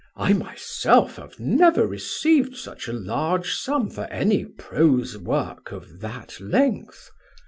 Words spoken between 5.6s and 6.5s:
of that